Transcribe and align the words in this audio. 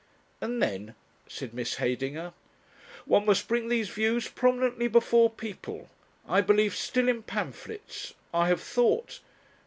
"And 0.41 0.63
then?" 0.63 0.95
said 1.27 1.53
Miss 1.53 1.75
Heydinger. 1.75 2.33
"One 3.05 3.27
must 3.27 3.47
bring 3.47 3.67
these 3.69 3.89
views 3.89 4.27
prominently 4.27 4.87
before 4.87 5.29
people. 5.29 5.91
I 6.27 6.41
believe 6.41 6.75
still 6.75 7.07
in 7.07 7.21
pamphlets. 7.21 8.15
I 8.33 8.47
have 8.47 8.61
thought 8.63 9.19